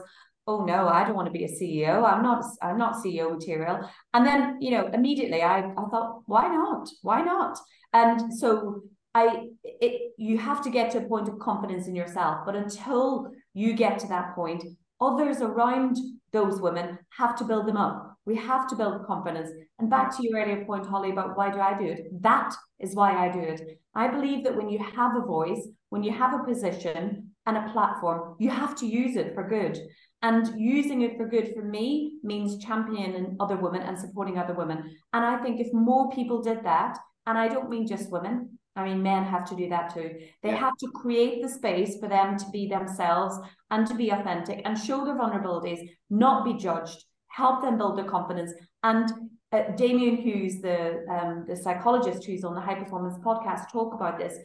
oh 0.48 0.66
no, 0.66 0.88
I 0.88 1.04
don't 1.06 1.16
want 1.16 1.28
to 1.28 1.32
be 1.32 1.46
a 1.46 1.48
CEO. 1.48 2.04
I'm 2.04 2.24
not 2.24 2.44
I'm 2.62 2.78
not 2.78 3.04
CEO 3.04 3.32
material. 3.32 3.90
And 4.14 4.26
then, 4.26 4.58
you 4.62 4.72
know, 4.72 4.90
immediately 4.94 5.42
I, 5.42 5.60
I 5.60 5.86
thought, 5.90 6.22
why 6.26 6.48
not? 6.48 6.90
Why 7.02 7.22
not? 7.22 7.58
And 7.94 8.34
so 8.34 8.84
I 9.16 9.48
it 9.64 10.14
you 10.18 10.38
have 10.38 10.62
to 10.64 10.70
get 10.70 10.92
to 10.92 11.00
a 11.00 11.08
point 11.08 11.30
of 11.30 11.40
confidence 11.40 11.88
in 11.88 11.96
yourself. 11.96 12.40
But 12.46 12.56
until 12.56 13.32
you 13.54 13.74
get 13.74 14.00
to 14.00 14.08
that 14.08 14.36
point, 14.36 14.64
others 15.00 15.42
around 15.42 15.98
those 16.32 16.60
women 16.60 16.98
have 17.18 17.36
to 17.38 17.46
build 17.46 17.68
them 17.68 17.78
up. 17.78 18.13
We 18.26 18.36
have 18.38 18.68
to 18.70 18.76
build 18.76 19.06
confidence. 19.06 19.50
And 19.80 19.90
back 19.90 20.16
to 20.16 20.24
your 20.24 20.40
earlier 20.40 20.64
point, 20.66 20.86
Holly, 20.86 21.12
about 21.12 21.36
why 21.38 21.52
do 21.52 21.60
I 21.60 21.78
do 21.78 21.86
it? 21.86 22.22
That 22.22 22.54
is 22.80 22.96
why 22.96 23.12
I 23.26 23.32
do 23.32 23.40
it. 23.40 23.80
I 23.96 24.08
believe 24.08 24.44
that 24.44 24.56
when 24.56 24.70
you 24.70 24.80
have 24.80 25.16
a 25.16 25.22
voice, 25.22 25.68
when 25.90 26.04
you 26.04 26.12
have 26.12 26.34
a 26.34 26.44
position 26.44 27.32
and 27.46 27.58
a 27.58 27.70
platform, 27.74 28.36
you 28.40 28.50
have 28.50 28.76
to 28.78 28.86
use 28.86 29.18
it 29.18 29.34
for 29.34 29.48
good. 29.48 29.78
And 30.22 30.58
using 30.58 31.02
it 31.02 31.18
for 31.18 31.28
good 31.28 31.54
for 31.54 31.64
me 31.64 32.14
means 32.24 32.64
championing 32.64 33.36
other 33.42 33.58
women 33.58 33.82
and 33.82 34.00
supporting 34.00 34.38
other 34.38 34.54
women. 34.54 34.96
And 35.12 35.26
I 35.26 35.38
think 35.44 35.60
if 35.60 35.74
more 35.74 36.10
people 36.12 36.42
did 36.42 36.64
that, 36.64 36.98
and 37.28 37.38
I 37.38 37.50
don't 37.50 37.70
mean 37.70 37.86
just 37.88 38.10
women, 38.10 38.58
I 38.76 38.86
mean, 38.86 39.04
men 39.04 39.24
have 39.26 39.46
to 39.50 39.56
do 39.56 39.70
that 39.70 39.94
too. 39.94 40.10
They 40.42 40.50
Yeah. 40.50 40.56
have 40.56 40.78
to 40.78 40.88
create 40.92 41.44
the 41.44 41.50
space 41.50 42.00
for 42.00 42.08
them 42.08 42.38
to 42.38 42.50
be 42.52 42.68
themselves 42.68 43.38
and 43.70 43.86
to 43.86 43.94
be 43.96 44.10
authentic 44.10 44.62
and 44.66 44.78
show 44.78 45.06
their 45.06 45.16
vulnerabilities, 45.16 45.90
not 46.10 46.44
be 46.44 46.54
judged, 46.54 47.06
help 47.34 47.62
them 47.62 47.78
build 47.78 47.98
their 47.98 48.06
confidence. 48.06 48.54
And 48.84 49.10
uh, 49.52 49.72
Damian 49.76 50.18
Hughes, 50.18 50.62
the 50.62 51.06
um, 51.10 51.46
the 51.48 51.56
psychologist 51.56 52.26
who's 52.26 52.44
on 52.44 52.56
the 52.56 52.62
High 52.62 52.76
Performance 52.76 53.18
podcast, 53.24 53.72
talk 53.72 53.94
about 53.94 54.18
this. 54.18 54.38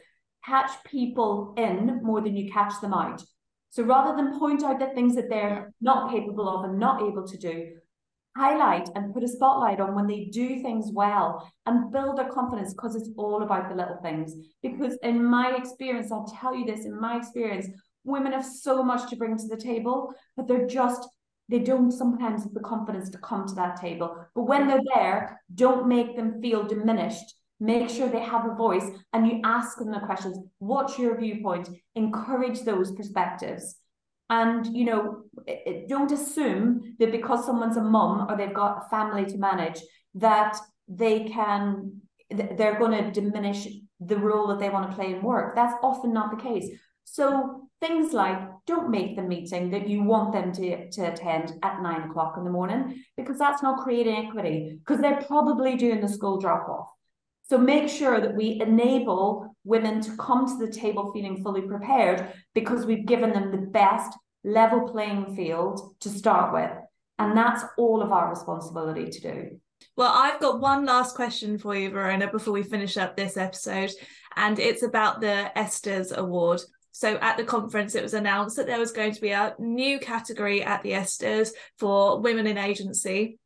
Catch 0.45 0.71
people 0.85 1.55
in 1.57 2.01
more 2.03 2.21
than 2.21 2.37
you 2.37 2.51
catch 2.51 2.81
them 2.81 2.95
out. 2.95 3.23
So 3.71 3.83
rather 3.83 4.17
than 4.17 4.39
point 4.39 4.63
out 4.63 4.79
the 4.79 4.95
things 4.95 5.15
that 5.17 5.29
they're 5.29 5.73
not 5.81 6.11
capable 6.11 6.49
of 6.49 6.65
and 6.65 6.79
not 6.79 7.03
able 7.03 7.27
to 7.27 7.37
do, 7.37 7.77
highlight 8.37 8.89
and 8.95 9.13
put 9.13 9.25
a 9.25 9.29
spotlight 9.29 9.81
on 9.81 9.95
when 9.95 10.07
they 10.07 10.27
do 10.27 10.63
things 10.63 10.91
well 10.93 11.51
and 11.67 11.93
build 11.93 12.17
their 12.17 12.31
confidence 12.31 12.73
because 12.73 12.95
it's 12.95 13.11
all 13.19 13.43
about 13.43 13.69
the 13.69 13.75
little 13.75 13.99
things. 14.03 14.35
Because 14.63 14.97
in 15.03 15.23
my 15.23 15.57
experience, 15.57 16.11
I'll 16.11 16.33
tell 16.41 16.55
you 16.55 16.65
this, 16.65 16.87
in 16.87 16.99
my 16.99 17.19
experience, 17.19 17.67
women 18.05 18.33
have 18.33 18.47
so 18.47 18.83
much 18.83 19.11
to 19.11 19.17
bring 19.17 19.37
to 19.37 19.49
the 19.49 19.57
table, 19.57 20.15
but 20.37 20.47
they're 20.47 20.67
just 20.67 21.07
they 21.49 21.59
don't 21.59 21.91
sometimes 21.91 22.45
have 22.45 22.55
the 22.55 22.61
confidence 22.61 23.09
to 23.11 23.19
come 23.19 23.47
to 23.47 23.55
that 23.55 23.81
table. 23.81 24.17
But 24.35 24.43
when 24.43 24.67
they're 24.67 24.81
there, 24.95 25.41
don't 25.55 25.89
make 25.89 26.17
them 26.17 26.41
feel 26.43 26.63
diminished. 26.63 27.35
Make 27.61 27.89
sure 27.89 28.09
they 28.09 28.21
have 28.21 28.47
a 28.47 28.55
voice 28.55 28.85
and 29.13 29.27
you 29.27 29.41
ask 29.45 29.79
them 29.79 29.91
the 29.91 30.01
questions. 30.01 30.39
What's 30.59 30.99
your 30.99 31.19
viewpoint? 31.19 31.69
Encourage 31.95 32.63
those 32.63 32.93
perspectives. 32.93 33.77
And 34.31 34.67
you 34.77 34.85
know, 34.85 35.25
don't 35.89 36.13
assume 36.13 36.97
that 36.99 37.11
because 37.11 37.47
someone's 37.47 37.79
a 37.79 37.83
mum 37.83 38.27
or 38.29 38.37
they've 38.37 38.53
got 38.55 38.85
a 38.85 38.89
family 38.91 39.25
to 39.25 39.39
manage, 39.39 39.81
that 40.15 40.57
they 40.87 41.25
can 41.25 42.01
they're 42.31 42.79
going 42.79 42.93
to 42.93 43.11
diminish 43.11 43.67
the 44.01 44.17
role 44.17 44.49
that 44.49 44.59
they 44.59 44.69
want 44.69 44.89
to 44.89 44.95
play 44.95 45.15
in 45.15 45.23
work. 45.23 45.55
That's 45.55 45.75
often 45.83 46.13
not 46.13 46.31
the 46.31 46.43
case. 46.43 46.69
So 47.05 47.68
things 47.81 48.13
like 48.13 48.39
don't 48.67 48.91
make 48.91 49.17
the 49.17 49.23
meeting 49.23 49.71
that 49.71 49.89
you 49.89 50.03
want 50.03 50.33
them 50.33 50.53
to, 50.53 50.91
to 50.91 51.13
attend 51.13 51.53
at 51.63 51.83
nine 51.83 52.11
o'clock 52.11 52.35
in 52.37 52.45
the 52.45 52.51
morning 52.51 53.03
because 53.17 53.39
that's 53.39 53.63
not 53.63 53.83
creating 53.85 54.27
equity 54.27 54.79
because 54.79 55.01
they're 55.01 55.23
probably 55.23 55.77
doing 55.77 56.01
the 56.01 56.09
school 56.09 56.41
drop 56.41 56.69
off. 56.69 56.89
So 57.49 57.57
make 57.57 57.89
sure 57.89 58.21
that 58.21 58.35
we 58.35 58.61
enable 58.61 59.55
women 59.65 60.03
to 60.03 60.17
come 60.17 60.47
to 60.47 60.67
the 60.67 60.73
table 60.73 61.13
feeling 61.13 61.43
fully 61.43 61.63
prepared 61.63 62.33
because 62.55 62.85
we've 62.85 63.07
given 63.07 63.33
them 63.33 63.51
the 63.51 63.67
best 63.67 64.17
level 64.45 64.89
playing 64.89 65.35
field 65.35 65.95
to 66.01 66.11
start 66.11 66.53
with. 66.53 66.71
And 67.19 67.37
that's 67.37 67.65
all 67.79 68.03
of 68.03 68.13
our 68.13 68.29
responsibility 68.29 69.11
to 69.11 69.21
do. 69.21 69.61
Well, 69.97 70.13
I've 70.15 70.41
got 70.41 70.61
one 70.61 70.85
last 70.85 71.17
question 71.17 71.59
for 71.59 71.75
you, 71.75 71.91
Verona, 71.91 72.31
before 72.31 72.53
we 72.53 72.63
finish 72.63 72.97
up 72.97 73.17
this 73.17 73.37
episode, 73.37 73.93
and 74.37 74.59
it's 74.59 74.83
about 74.83 75.21
the 75.21 75.51
ESTAS 75.57 76.13
Award. 76.13 76.61
So 76.99 77.15
at 77.19 77.37
the 77.37 77.45
conference, 77.45 77.95
it 77.95 78.03
was 78.03 78.13
announced 78.13 78.57
that 78.57 78.67
there 78.67 78.81
was 78.81 78.91
going 78.91 79.13
to 79.13 79.21
be 79.21 79.31
a 79.31 79.55
new 79.61 80.01
category 80.01 80.65
at 80.65 80.83
the 80.83 80.95
ESTAS 80.95 81.53
for 81.79 82.21
women 82.21 82.49
in 82.49 82.59
agency. 82.59 83.39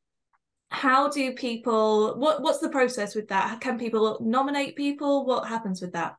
How 0.70 1.10
do 1.10 1.34
people? 1.34 2.14
What 2.18 2.40
what's 2.40 2.60
the 2.60 2.70
process 2.70 3.14
with 3.14 3.28
that? 3.28 3.60
Can 3.60 3.78
people 3.78 4.16
nominate 4.22 4.74
people? 4.74 5.26
What 5.26 5.46
happens 5.46 5.82
with 5.82 5.92
that? 5.92 6.14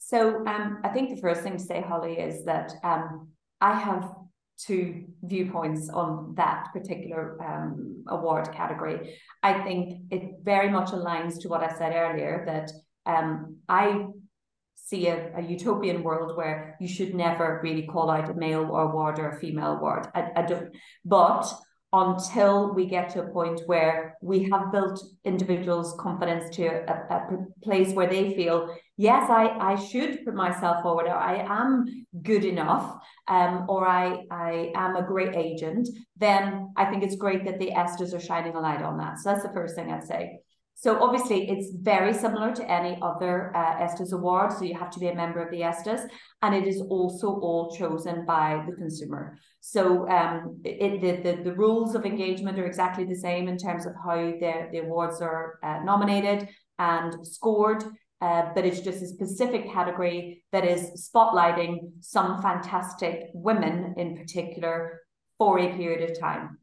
So 0.00 0.44
um, 0.48 0.80
I 0.82 0.88
think 0.88 1.10
the 1.10 1.20
first 1.20 1.42
thing 1.42 1.56
to 1.56 1.62
say, 1.62 1.80
Holly, 1.80 2.14
is 2.14 2.44
that 2.46 2.72
um, 2.82 3.28
I 3.60 3.78
have 3.78 4.10
two 4.56 5.04
viewpoints 5.22 5.88
on 5.90 6.34
that 6.38 6.70
particular 6.72 7.40
um, 7.40 8.02
award 8.08 8.50
category. 8.52 9.20
I 9.44 9.62
think 9.62 10.10
it 10.10 10.40
very 10.42 10.70
much 10.70 10.88
aligns 10.88 11.40
to 11.42 11.48
what 11.48 11.62
I 11.62 11.72
said 11.78 11.92
earlier 11.94 12.42
that 12.46 12.72
um, 13.06 13.58
I 13.68 14.06
see 14.88 15.08
a, 15.08 15.30
a, 15.36 15.42
utopian 15.42 16.02
world 16.02 16.36
where 16.36 16.76
you 16.80 16.88
should 16.88 17.14
never 17.14 17.60
really 17.62 17.86
call 17.86 18.10
out 18.10 18.30
a 18.30 18.34
male 18.34 18.64
award 18.74 19.18
or 19.18 19.30
a 19.30 19.38
female 19.38 19.72
award. 19.76 20.08
I, 20.14 20.30
I 20.36 20.42
don't, 20.42 20.74
but 21.04 21.46
until 21.92 22.74
we 22.74 22.86
get 22.86 23.08
to 23.10 23.22
a 23.22 23.28
point 23.28 23.60
where 23.66 24.16
we 24.20 24.48
have 24.50 24.72
built 24.72 25.02
individuals' 25.24 25.94
confidence 25.98 26.54
to 26.56 26.66
a, 26.66 26.94
a 27.14 27.46
place 27.62 27.92
where 27.94 28.06
they 28.06 28.34
feel, 28.34 28.74
yes, 28.96 29.30
I, 29.30 29.48
I 29.72 29.74
should 29.76 30.24
put 30.24 30.34
myself 30.34 30.82
forward, 30.82 31.06
or 31.06 31.16
I 31.16 31.36
am 31.36 32.06
good 32.22 32.44
enough, 32.44 32.98
um, 33.26 33.64
or 33.68 33.86
I, 33.88 34.24
I 34.30 34.72
am 34.74 34.96
a 34.96 35.02
great 35.02 35.34
agent, 35.34 35.88
then 36.16 36.72
I 36.76 36.86
think 36.86 37.02
it's 37.02 37.16
great 37.16 37.44
that 37.46 37.58
the 37.58 37.72
ESTAS 37.72 38.12
are 38.14 38.20
shining 38.20 38.54
a 38.54 38.60
light 38.60 38.82
on 38.82 38.98
that. 38.98 39.18
So 39.18 39.30
that's 39.30 39.42
the 39.42 39.52
first 39.54 39.74
thing 39.74 39.90
I'd 39.90 40.04
say. 40.04 40.40
So 40.80 41.02
obviously, 41.02 41.50
it's 41.50 41.72
very 41.74 42.14
similar 42.14 42.54
to 42.54 42.70
any 42.70 43.00
other 43.02 43.50
uh, 43.56 43.80
ESTAS 43.80 44.12
award. 44.12 44.52
So 44.52 44.62
you 44.62 44.74
have 44.74 44.90
to 44.90 45.00
be 45.00 45.08
a 45.08 45.14
member 45.14 45.42
of 45.44 45.50
the 45.50 45.64
ESTAS, 45.64 46.02
and 46.42 46.54
it 46.54 46.68
is 46.68 46.80
also 46.82 47.26
all 47.40 47.74
chosen 47.76 48.24
by 48.24 48.62
the 48.64 48.76
consumer. 48.76 49.36
So 49.58 50.08
um, 50.08 50.60
it, 50.64 51.00
the, 51.00 51.32
the, 51.32 51.42
the 51.42 51.56
rules 51.56 51.96
of 51.96 52.06
engagement 52.06 52.60
are 52.60 52.66
exactly 52.66 53.04
the 53.04 53.16
same 53.16 53.48
in 53.48 53.58
terms 53.58 53.86
of 53.86 53.94
how 54.04 54.14
the, 54.14 54.68
the 54.70 54.78
awards 54.78 55.20
are 55.20 55.58
uh, 55.64 55.80
nominated 55.82 56.48
and 56.78 57.26
scored. 57.26 57.82
Uh, 58.20 58.52
but 58.54 58.64
it's 58.64 58.80
just 58.80 59.02
a 59.02 59.06
specific 59.08 59.72
category 59.72 60.44
that 60.52 60.64
is 60.64 61.10
spotlighting 61.12 61.90
some 61.98 62.40
fantastic 62.40 63.24
women 63.34 63.94
in 63.96 64.16
particular 64.16 65.00
for 65.38 65.58
a 65.58 65.76
period 65.76 66.08
of 66.08 66.20
time. 66.20 66.58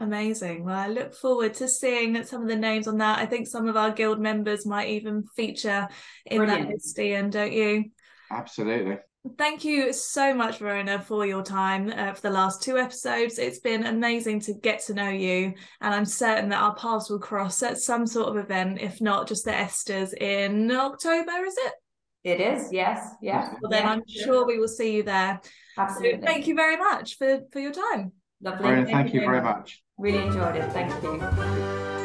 Amazing. 0.00 0.64
Well, 0.64 0.78
I 0.78 0.88
look 0.88 1.14
forward 1.14 1.52
to 1.54 1.68
seeing 1.68 2.24
some 2.24 2.40
of 2.42 2.48
the 2.48 2.56
names 2.56 2.88
on 2.88 2.96
that. 2.98 3.18
I 3.18 3.26
think 3.26 3.46
some 3.46 3.68
of 3.68 3.76
our 3.76 3.90
guild 3.90 4.18
members 4.18 4.64
might 4.64 4.88
even 4.88 5.24
feature 5.36 5.86
in 6.24 6.38
Brilliant. 6.38 6.68
that 6.68 6.72
list, 6.72 6.98
Ian, 6.98 7.28
don't 7.28 7.52
you? 7.52 7.84
Absolutely. 8.30 8.96
Thank 9.36 9.64
you 9.66 9.92
so 9.92 10.32
much, 10.32 10.56
Verona, 10.56 10.98
for 10.98 11.26
your 11.26 11.42
time 11.42 11.92
uh, 11.94 12.14
for 12.14 12.22
the 12.22 12.30
last 12.30 12.62
two 12.62 12.78
episodes. 12.78 13.38
It's 13.38 13.58
been 13.58 13.84
amazing 13.84 14.40
to 14.40 14.54
get 14.54 14.82
to 14.86 14.94
know 14.94 15.10
you, 15.10 15.52
and 15.82 15.94
I'm 15.94 16.06
certain 16.06 16.48
that 16.48 16.62
our 16.62 16.74
paths 16.74 17.10
will 17.10 17.18
cross 17.18 17.62
at 17.62 17.76
some 17.76 18.06
sort 18.06 18.30
of 18.30 18.42
event, 18.42 18.80
if 18.80 19.02
not 19.02 19.28
just 19.28 19.44
the 19.44 19.52
ESTAS 19.52 20.14
in 20.14 20.70
October, 20.70 21.44
is 21.44 21.56
it? 21.58 21.72
It 22.24 22.40
is, 22.40 22.72
yes, 22.72 23.06
yes. 23.20 23.54
Well, 23.60 23.70
then 23.70 23.82
yeah, 23.82 23.90
I'm 23.90 24.02
sure. 24.08 24.24
sure 24.24 24.46
we 24.46 24.58
will 24.58 24.68
see 24.68 24.96
you 24.96 25.02
there. 25.02 25.40
Absolutely. 25.76 26.20
So 26.20 26.26
thank 26.26 26.46
you 26.46 26.54
very 26.54 26.78
much 26.78 27.18
for, 27.18 27.40
for 27.52 27.60
your 27.60 27.72
time. 27.72 28.12
Lovely. 28.42 28.62
Verona, 28.62 28.86
thank, 28.86 28.96
thank 28.96 29.14
you 29.14 29.20
very 29.20 29.42
much. 29.42 29.82
Really 30.00 30.26
enjoyed 30.26 30.56
it. 30.56 30.72
Thank 30.72 31.02
you. 31.02 31.99